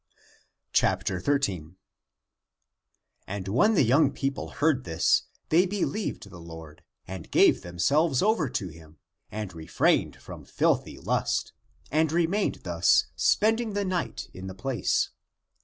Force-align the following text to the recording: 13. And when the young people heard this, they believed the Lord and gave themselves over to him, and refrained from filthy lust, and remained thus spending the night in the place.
13. 0.73 1.75
And 3.27 3.47
when 3.47 3.75
the 3.75 3.83
young 3.83 4.11
people 4.11 4.49
heard 4.49 4.83
this, 4.83 5.25
they 5.49 5.67
believed 5.67 6.27
the 6.31 6.39
Lord 6.41 6.83
and 7.07 7.29
gave 7.29 7.61
themselves 7.61 8.23
over 8.23 8.49
to 8.49 8.69
him, 8.69 8.97
and 9.31 9.53
refrained 9.53 10.15
from 10.15 10.43
filthy 10.43 10.97
lust, 10.97 11.53
and 11.91 12.11
remained 12.11 12.61
thus 12.63 13.09
spending 13.15 13.73
the 13.73 13.85
night 13.85 14.27
in 14.33 14.47
the 14.47 14.55
place. 14.55 15.11